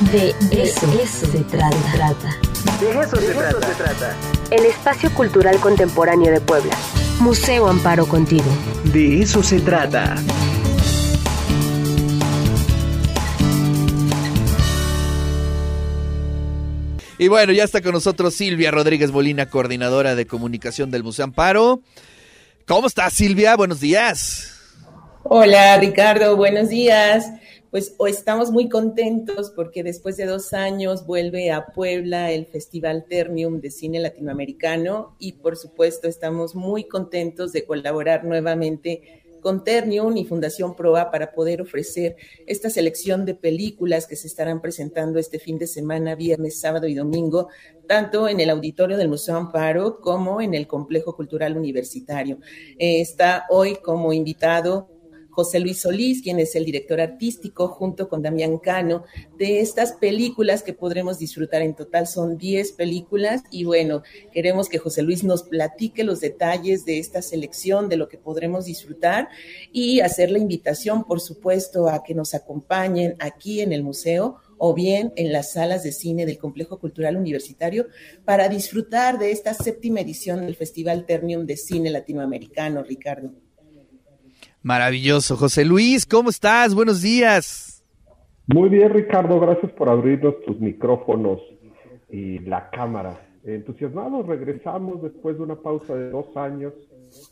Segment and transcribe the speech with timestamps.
[0.00, 0.86] De eso,
[1.26, 1.70] se trata.
[2.80, 4.16] De eso, se, trata.
[4.48, 6.76] El espacio cultural contemporáneo de Puebla.
[7.18, 8.46] Museo Amparo contigo.
[8.84, 10.14] De eso se trata.
[17.18, 21.80] Y bueno, ya está con nosotros Silvia Rodríguez Molina, coordinadora de comunicación del Museo Amparo.
[22.68, 23.56] ¿Cómo estás, Silvia?
[23.56, 24.52] Buenos días.
[25.24, 26.36] Hola, Ricardo.
[26.36, 27.26] Buenos días.
[27.70, 33.60] Pues estamos muy contentos porque después de dos años vuelve a Puebla el Festival Ternium
[33.60, 40.24] de Cine Latinoamericano y por supuesto estamos muy contentos de colaborar nuevamente con Ternium y
[40.24, 45.58] Fundación Proa para poder ofrecer esta selección de películas que se estarán presentando este fin
[45.58, 47.48] de semana, viernes, sábado y domingo,
[47.86, 52.38] tanto en el auditorio del Museo Amparo como en el Complejo Cultural Universitario.
[52.78, 54.88] Eh, está hoy como invitado
[55.38, 59.04] José Luis Solís, quien es el director artístico, junto con Damián Cano,
[59.38, 61.62] de estas películas que podremos disfrutar.
[61.62, 66.84] En total son 10 películas y bueno, queremos que José Luis nos platique los detalles
[66.84, 69.28] de esta selección, de lo que podremos disfrutar
[69.70, 74.74] y hacer la invitación, por supuesto, a que nos acompañen aquí en el museo o
[74.74, 77.86] bien en las salas de cine del Complejo Cultural Universitario
[78.24, 83.47] para disfrutar de esta séptima edición del Festival Ternium de Cine Latinoamericano, Ricardo.
[84.62, 85.36] Maravilloso.
[85.36, 86.74] José Luis, ¿cómo estás?
[86.74, 87.84] Buenos días.
[88.46, 89.38] Muy bien, Ricardo.
[89.38, 91.40] Gracias por abrirnos tus micrófonos
[92.10, 93.20] y la cámara.
[93.44, 96.74] Entusiasmados, regresamos después de una pausa de dos años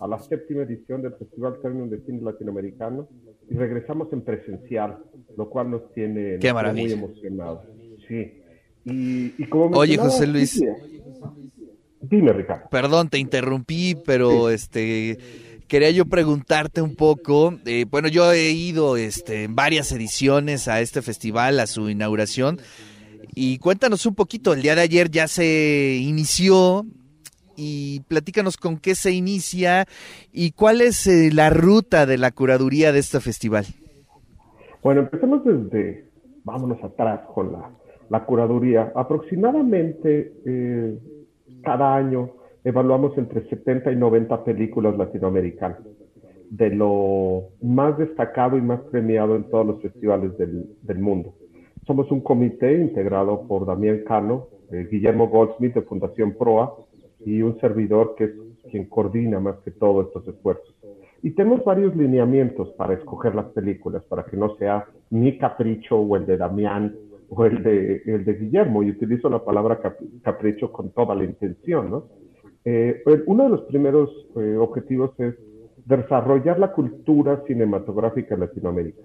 [0.01, 3.09] a la séptima edición del Festival Término de Cine Latinoamericano
[3.51, 4.99] y regresamos en presencial,
[5.37, 6.39] lo cual nos tiene
[6.73, 7.65] muy emocionados.
[8.09, 8.41] Sí.
[8.85, 10.63] Y, como Oye, José Luis.
[12.01, 12.69] Dime, Ricardo.
[12.71, 15.19] Perdón, te interrumpí, pero este
[15.69, 17.55] quería yo preguntarte un poco.
[17.67, 22.59] Eh, bueno, yo he ido este, en varias ediciones a este festival, a su inauguración.
[23.35, 26.87] Y cuéntanos un poquito, el día de ayer ya se inició
[27.57, 29.87] y platícanos con qué se inicia
[30.33, 33.67] y cuál es eh, la ruta de la curaduría de este festival.
[34.83, 36.07] Bueno, empecemos desde,
[36.45, 37.53] vámonos atrás con
[38.09, 38.93] la, curaduría.
[38.95, 40.99] Aproximadamente eh,
[41.63, 42.31] cada año
[42.67, 45.79] evaluamos entre 70 y 90 películas latinoamericanas,
[46.51, 51.35] de lo más destacado y más premiado en todos los festivales del, del mundo.
[51.87, 56.75] Somos un comité integrado por Damián Cano, eh, Guillermo Goldsmith de Fundación PROA
[57.25, 58.33] y un servidor que es
[58.69, 60.75] quien coordina más que todo estos esfuerzos.
[61.23, 66.17] Y tenemos varios lineamientos para escoger las películas, para que no sea mi capricho o
[66.17, 66.97] el de Damián
[67.29, 69.79] o el de, el de Guillermo, y utilizo la palabra
[70.23, 72.05] capricho con toda la intención, ¿no?
[72.69, 75.37] Eh, pues, uno de los primeros eh, objetivos es
[75.85, 79.03] desarrollar la cultura cinematográfica en Latinoamérica.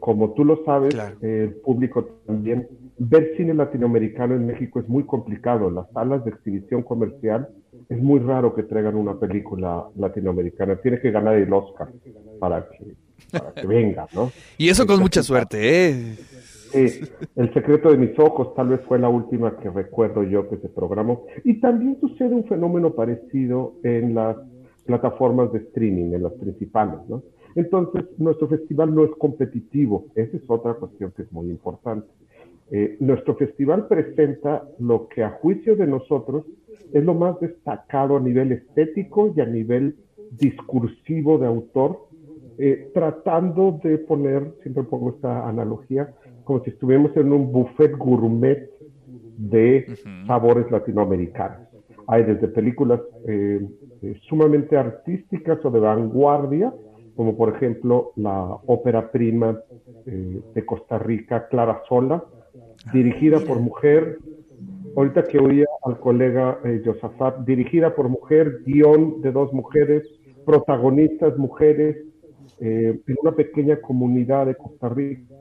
[0.00, 5.70] Como tú lo sabes, el público también, ver cine latinoamericano en México es muy complicado.
[5.70, 7.48] Las salas de exhibición comercial
[7.88, 10.76] es muy raro que traigan una película latinoamericana.
[10.76, 11.88] Tiene que ganar el Oscar
[12.40, 12.94] para que,
[13.30, 14.30] para que venga, ¿no?
[14.58, 16.16] y eso con mucha suerte, ¿eh?
[16.70, 17.00] Sí,
[17.36, 20.68] El secreto de mis ojos tal vez fue la última que recuerdo yo que se
[20.68, 21.24] programó.
[21.44, 24.36] Y también sucede un fenómeno parecido en las
[24.84, 27.22] plataformas de streaming, en las principales, ¿no?
[27.54, 30.06] Entonces, nuestro festival no es competitivo.
[30.14, 32.08] Esa es otra cuestión que es muy importante.
[32.70, 36.44] Eh, nuestro festival presenta lo que a juicio de nosotros
[36.92, 39.96] es lo más destacado a nivel estético y a nivel
[40.30, 42.06] discursivo de autor,
[42.58, 46.14] eh, tratando de poner, siempre pongo esta analogía,
[46.48, 48.70] como si estuviéramos en un buffet gourmet
[49.36, 49.84] de
[50.26, 51.68] sabores latinoamericanos.
[52.06, 53.60] Hay desde películas eh,
[54.00, 56.72] eh, sumamente artísticas o de vanguardia,
[57.14, 59.60] como por ejemplo la ópera prima
[60.06, 62.24] eh, de Costa Rica, Clara Sola,
[62.94, 64.16] dirigida por mujer.
[64.96, 70.02] Ahorita que oía al colega Josafat, dirigida por mujer, guion de dos mujeres,
[70.46, 72.06] protagonistas mujeres,
[72.58, 75.34] en una pequeña comunidad de Costa Rica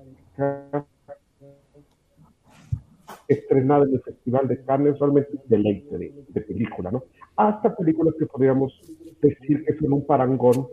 [3.27, 7.03] estrenada en el Festival de Cannes, realmente es deleite de, película, ¿no?
[7.35, 8.79] Hasta películas que podríamos
[9.21, 10.67] decir que son un parangón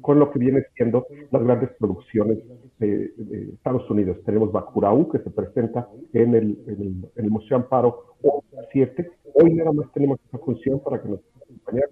[0.00, 2.38] con lo que viene siendo las grandes producciones
[2.78, 3.12] de,
[3.54, 4.18] Estados Unidos.
[4.24, 8.16] Tenemos Bacurau, que se presenta en el, en el, Museo Amparo
[8.72, 9.10] 7.
[9.34, 11.82] Hoy nada más tenemos esa función para que nos acompañe,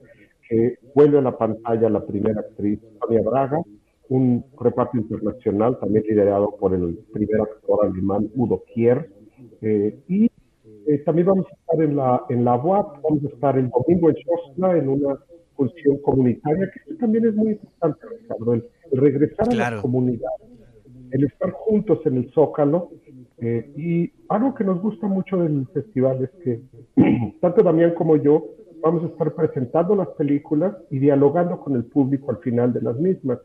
[0.49, 3.61] que vuelve a la pantalla la primera actriz, Sonia Braga,
[4.09, 9.11] un reparto internacional también liderado por el primer actor alemán Udo Kier,
[9.63, 10.31] eh, y
[10.87, 14.11] eh, también vamos a estar en la, en la UAP, vamos a estar el domingo
[14.11, 15.19] en Shostla en una
[15.55, 20.31] función comunitaria, que también es muy importante, Ricardo, el, regresar a la comunidad,
[21.11, 22.91] el estar juntos en el Zócalo
[23.41, 26.61] Eh, y algo que nos gusta mucho del festival es que
[27.41, 28.45] tanto Damián como yo
[28.83, 32.97] vamos a estar presentando las películas y dialogando con el público al final de las
[32.99, 33.39] mismas,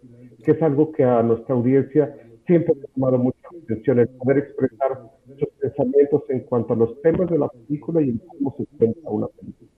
[0.44, 2.12] que es algo que a nuestra audiencia
[2.45, 7.30] siempre ha tomado mucha atención, el poder expresar sus pensamientos en cuanto a los temas
[7.30, 9.69] de la película y en cómo se cuenta una película.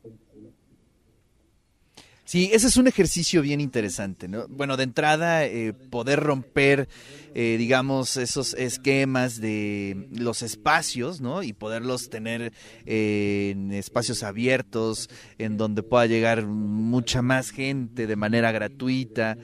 [2.28, 4.48] Sí, ese es un ejercicio bien interesante, ¿no?
[4.50, 6.90] Bueno, de entrada, eh, poder romper,
[7.36, 11.44] eh, digamos, esos esquemas de los espacios, ¿no?
[11.44, 12.52] Y poderlos tener
[12.88, 15.08] eh, en espacios abiertos,
[15.38, 19.38] en donde pueda llegar mucha más gente de manera gratuita.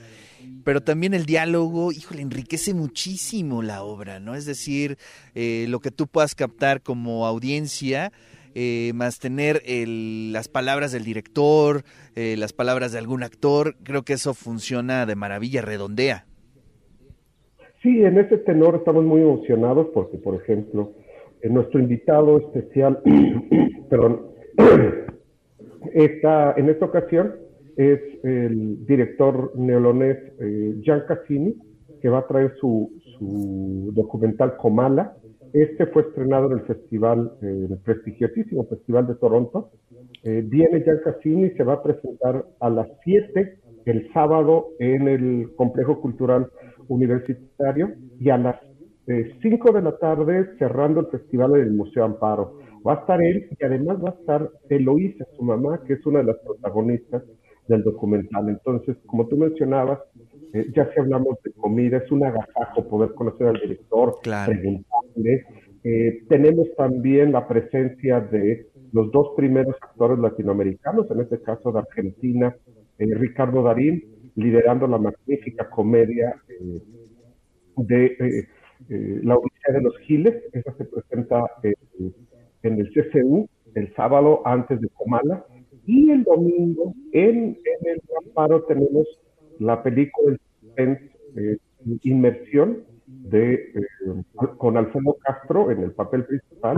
[0.63, 4.35] Pero también el diálogo, híjole, enriquece muchísimo la obra, ¿no?
[4.35, 4.97] Es decir,
[5.33, 8.11] lo que tú puedas captar como audiencia,
[8.53, 11.83] eh, más tener las palabras del director,
[12.15, 16.25] eh, las palabras de algún actor, creo que eso funciona de maravilla, redondea.
[17.81, 20.91] Sí, en ese tenor estamos muy emocionados porque, por ejemplo,
[21.43, 23.01] nuestro invitado especial,
[23.89, 24.27] perdón,
[25.93, 27.35] está, en esta ocasión
[27.75, 31.55] es el director neolonés eh, Gian Cassini,
[32.01, 35.15] que va a traer su, su documental Comala,
[35.53, 39.71] este fue estrenado en el festival, eh, el prestigiosísimo Festival de Toronto.
[40.23, 45.49] Eh, viene Jan Cassini se va a presentar a las 7 el sábado en el
[45.57, 46.47] Complejo Cultural
[46.87, 48.55] Universitario y a las
[49.41, 52.59] 5 eh, de la tarde cerrando el festival en el Museo Amparo.
[52.87, 56.19] Va a estar él y además va a estar Eloísa, su mamá, que es una
[56.19, 57.23] de las protagonistas
[57.71, 58.49] del documental.
[58.49, 59.99] Entonces, como tú mencionabas,
[60.53, 65.45] eh, ya si hablamos de comida, es un agasajo poder conocer al director, preguntarle.
[65.83, 71.79] Eh, tenemos también la presencia de los dos primeros actores latinoamericanos, en este caso de
[71.79, 72.55] Argentina,
[72.99, 74.03] eh, Ricardo Darín,
[74.35, 76.35] liderando la magnífica comedia
[77.77, 78.47] de
[79.23, 80.35] La Odisea de los Giles.
[80.53, 81.43] Esa se presenta
[82.63, 85.45] en el CCU el sábado antes de Comala.
[85.91, 89.05] Y el domingo en, en el Amparo tenemos
[89.59, 90.37] la película
[90.77, 91.57] eh,
[92.03, 94.23] Inmersión de, eh,
[94.57, 96.77] con Alfredo Castro en el papel principal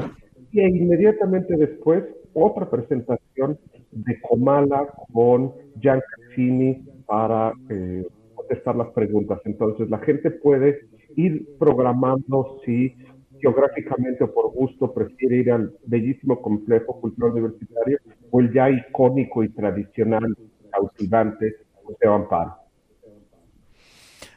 [0.51, 3.59] y inmediatamente después otra presentación
[3.91, 9.39] de Comala con Gian Cassini para eh, contestar las preguntas.
[9.45, 12.95] Entonces la gente puede ir programando si
[13.39, 17.99] geográficamente o por gusto prefiere ir al bellísimo complejo cultural universitario
[18.35, 20.35] o el ya icónico y tradicional
[20.71, 21.57] cautivante
[21.87, 22.55] Museo Amparo.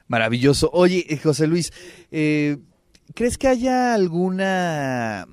[0.06, 0.68] Maravilloso.
[0.74, 1.72] Oye, eh, José Luis,
[2.10, 2.58] eh,
[3.14, 5.26] ¿crees que haya alguna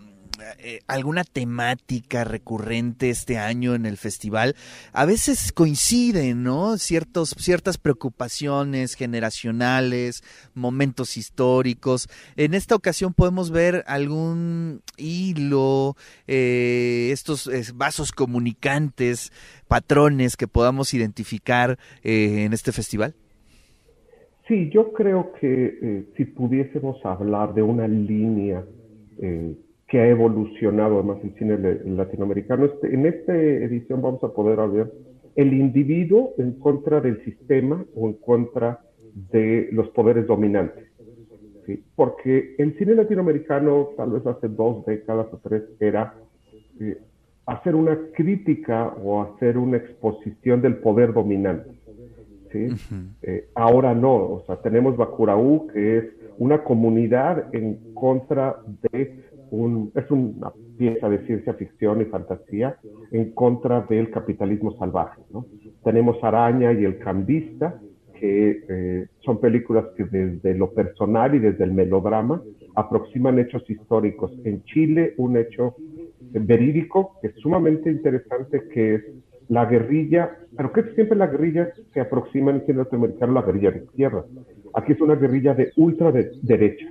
[0.60, 4.56] eh, alguna temática recurrente este año en el festival?
[4.92, 6.78] A veces coinciden, ¿no?
[6.78, 12.08] Ciertos, ciertas preocupaciones generacionales, momentos históricos.
[12.36, 15.96] En esta ocasión podemos ver algún hilo,
[16.28, 19.32] estos vasos comunicantes,
[19.68, 23.16] patrones que podamos identificar en este festival.
[24.48, 28.64] Sí, yo creo que eh, si pudiésemos hablar de una línea
[29.18, 29.56] eh,
[29.94, 31.56] que ha evolucionado además el cine
[31.86, 34.92] latinoamericano, este, en esta edición vamos a poder ver
[35.36, 38.80] el individuo en contra del sistema o en contra
[39.32, 40.86] de los poderes dominantes.
[41.96, 46.16] Porque el cine latinoamericano, tal vez hace dos décadas o tres, era
[46.80, 46.98] eh,
[47.46, 51.70] hacer una crítica o hacer una exposición del poder dominante.
[53.22, 56.06] Eh, ahora no, o sea, tenemos Bacuraú, que es
[56.40, 58.58] una comunidad en contra
[58.92, 62.78] de un, es una pieza de ciencia ficción y fantasía
[63.12, 65.46] en contra del capitalismo salvaje, ¿no?
[65.84, 67.80] Tenemos Araña y El Cambista,
[68.20, 72.42] que eh, son películas que desde lo personal y desde el melodrama
[72.76, 74.32] aproximan hechos históricos.
[74.44, 75.76] En Chile, un hecho
[76.32, 79.04] verídico que es sumamente interesante, que es
[79.50, 83.84] la guerrilla, pero que siempre la guerrilla se aproxima en el norteamericano la guerrilla de
[83.84, 84.26] izquierda.
[84.74, 86.88] Aquí es una guerrilla de ultraderecha.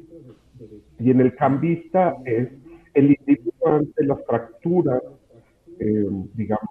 [1.03, 2.49] Y en el cambista es
[2.95, 5.03] el individuo ante las fracturas,
[5.79, 6.71] eh, digamos,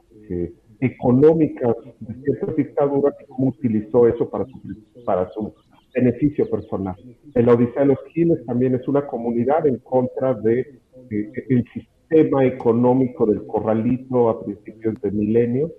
[0.80, 4.62] económicas de ciertas dictaduras y cómo utilizó eso para su,
[5.06, 5.54] para su
[5.94, 6.96] beneficio personal.
[7.36, 11.92] El Odisea de los Giles también es una comunidad en contra de, de el sistema
[12.12, 15.72] tema económico del corralito a principios del milenio,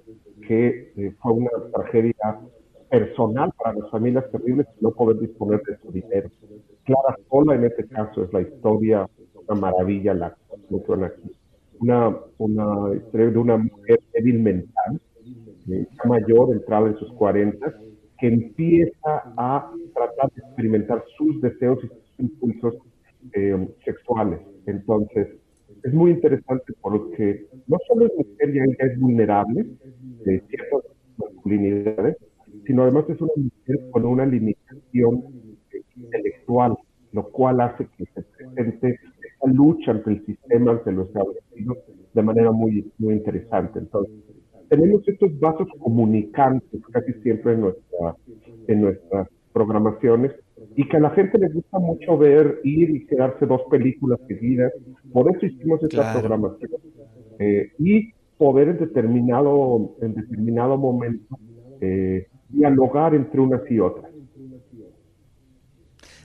[0.49, 2.41] que eh, fue una tragedia
[2.91, 6.31] personal para las familias terribles no poder disponer de su dinero.
[6.85, 9.09] Clara Sola en este caso es la historia,
[9.49, 11.33] una maravilla la construcción aquí.
[11.81, 15.01] Una, una historia de una mujer débil mental,
[15.71, 17.75] eh, mayor, entrada en sus 40,
[18.19, 22.75] que empieza a tratar de experimentar sus deseos y sus impulsos
[23.35, 25.29] eh, sexuales Entonces,
[25.83, 29.67] es muy interesante porque no solo es mujer, ya ella es vulnerable
[30.25, 30.83] de ciertas
[31.17, 32.17] masculinidades,
[32.67, 35.25] sino además es una mujer con una limitación
[35.97, 36.77] intelectual,
[37.13, 41.77] lo cual hace que se presente esa lucha ante el sistema, ante los establecido,
[42.13, 43.79] de manera muy, muy interesante.
[43.79, 44.15] Entonces,
[44.69, 48.17] tenemos estos vasos comunicantes casi siempre en, nuestra,
[48.69, 50.33] en nuestras programaciones
[50.77, 54.73] y que a la gente le gusta mucho ver, ir y quedarse dos películas seguidas.
[55.13, 56.71] Por eso hicimos esta programación.
[57.39, 61.39] Eh, y poder en determinado, en determinado momento
[61.81, 64.12] eh, dialogar entre unas y otras.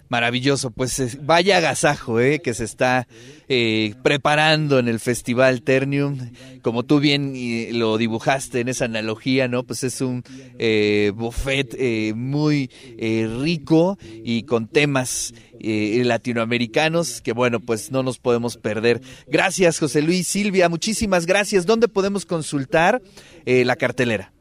[0.09, 3.07] Maravilloso, pues vaya agasajo eh, que se está
[3.49, 6.31] eh, preparando en el Festival Ternium.
[6.61, 7.33] Como tú bien
[7.79, 9.63] lo dibujaste en esa analogía, ¿no?
[9.63, 10.23] Pues es un
[10.59, 18.57] eh, buffet eh, muy rico y con temas latinoamericanos que, bueno, pues no nos podemos
[18.57, 19.01] perder.
[19.27, 21.65] Gracias, José Luis Silvia, muchísimas gracias.
[21.65, 23.01] ¿Dónde podemos consultar
[23.45, 24.36] la cartelera?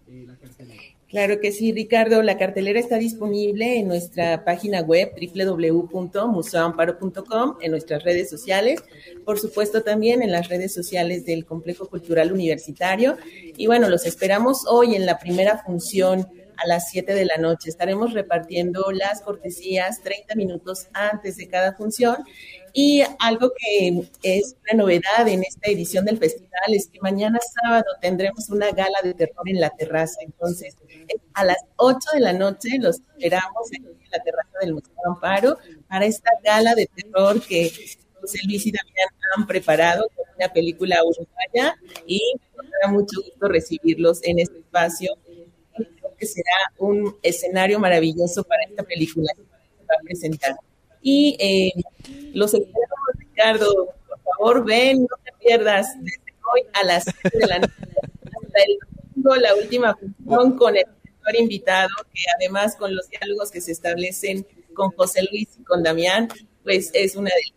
[1.08, 2.20] Claro que sí, Ricardo.
[2.22, 8.82] La cartelera está disponible en nuestra página web www.museoamparo.com, en nuestras redes sociales,
[9.25, 13.16] por supuesto también en las redes sociales del Complejo Cultural Universitario.
[13.56, 17.68] Y bueno, los esperamos hoy en la primera función a las 7 de la noche.
[17.68, 22.16] Estaremos repartiendo las cortesías 30 minutos antes de cada función.
[22.72, 27.86] Y algo que es una novedad en esta edición del festival es que mañana sábado
[28.00, 30.20] tendremos una gala de terror en la terraza.
[30.22, 30.76] Entonces,
[31.34, 35.58] a las 8 de la noche los esperamos en la terraza del Museo Amparo
[35.88, 37.72] para esta gala de terror que
[38.20, 42.20] José Luis y Damián han preparado con una película uruguaya y
[42.56, 45.16] nos da mucho gusto recibirlos en este espacio
[46.16, 50.56] que será un escenario maravilloso para esta película que se va a presentar.
[51.02, 51.73] Y eh,
[52.32, 57.46] los esperamos, Ricardo, por favor, ven, no te pierdas desde hoy a las 7 de
[57.46, 58.78] la noche hasta el
[59.14, 63.73] domingo, la última función con el director invitado, que además con los diálogos que se
[63.73, 66.28] establecen con José Luis y con Damián,
[66.62, 67.55] pues es una de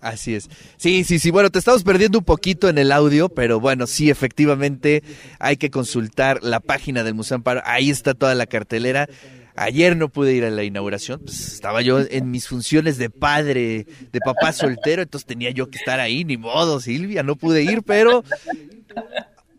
[0.00, 0.48] Así es.
[0.76, 1.30] Sí, sí, sí.
[1.30, 5.02] Bueno, te estamos perdiendo un poquito en el audio, pero bueno, sí, efectivamente
[5.38, 7.62] hay que consultar la página del Museo Amparo.
[7.64, 9.08] Ahí está toda la cartelera.
[9.56, 13.86] Ayer no pude ir a la inauguración, pues estaba yo en mis funciones de padre,
[14.10, 17.82] de papá soltero, entonces tenía yo que estar ahí, ni modo, Silvia, no pude ir,
[17.82, 18.24] pero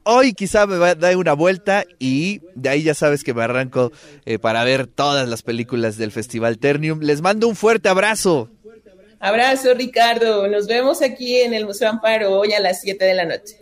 [0.04, 3.44] hoy quizá me va a dar una vuelta y de ahí ya sabes que me
[3.44, 3.92] arranco
[4.26, 7.02] eh, para ver todas las películas del Festival Ternium.
[7.02, 8.50] Les mando un fuerte abrazo.
[9.24, 10.48] Abrazo, Ricardo.
[10.48, 13.61] Nos vemos aquí en el Museo Amparo hoy a las 7 de la noche.